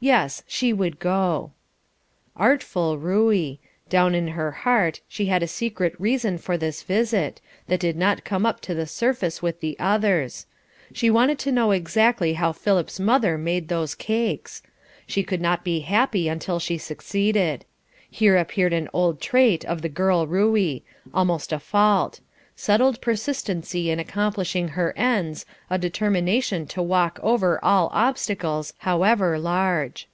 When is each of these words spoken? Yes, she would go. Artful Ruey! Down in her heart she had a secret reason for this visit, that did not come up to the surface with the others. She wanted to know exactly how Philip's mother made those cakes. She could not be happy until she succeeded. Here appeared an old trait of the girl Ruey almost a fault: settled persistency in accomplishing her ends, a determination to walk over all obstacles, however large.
Yes, 0.00 0.42
she 0.46 0.70
would 0.70 0.98
go. 0.98 1.52
Artful 2.36 2.98
Ruey! 2.98 3.58
Down 3.88 4.14
in 4.14 4.28
her 4.28 4.50
heart 4.50 5.00
she 5.08 5.26
had 5.28 5.42
a 5.42 5.46
secret 5.48 5.94
reason 5.98 6.36
for 6.36 6.58
this 6.58 6.82
visit, 6.82 7.40
that 7.68 7.80
did 7.80 7.96
not 7.96 8.22
come 8.22 8.44
up 8.44 8.60
to 8.62 8.74
the 8.74 8.86
surface 8.86 9.40
with 9.40 9.60
the 9.60 9.74
others. 9.78 10.44
She 10.92 11.08
wanted 11.08 11.38
to 11.38 11.52
know 11.52 11.70
exactly 11.70 12.34
how 12.34 12.52
Philip's 12.52 13.00
mother 13.00 13.38
made 13.38 13.68
those 13.68 13.94
cakes. 13.94 14.60
She 15.06 15.22
could 15.22 15.40
not 15.40 15.64
be 15.64 15.80
happy 15.80 16.28
until 16.28 16.58
she 16.58 16.76
succeeded. 16.76 17.64
Here 18.10 18.36
appeared 18.36 18.74
an 18.74 18.90
old 18.92 19.22
trait 19.22 19.64
of 19.64 19.80
the 19.80 19.88
girl 19.88 20.26
Ruey 20.26 20.82
almost 21.14 21.50
a 21.50 21.58
fault: 21.58 22.20
settled 22.56 23.00
persistency 23.00 23.90
in 23.90 23.98
accomplishing 23.98 24.68
her 24.68 24.94
ends, 24.96 25.44
a 25.68 25.76
determination 25.76 26.64
to 26.68 26.80
walk 26.80 27.18
over 27.20 27.58
all 27.64 27.90
obstacles, 27.92 28.72
however 28.78 29.36
large. 29.40 30.06